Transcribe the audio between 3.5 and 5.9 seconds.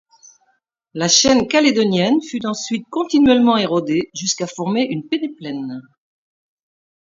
érodée jusqu'à former une pénéplaine.